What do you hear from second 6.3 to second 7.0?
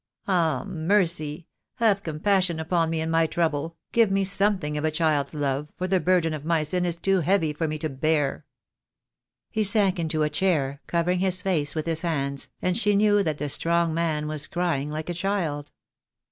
of my sin is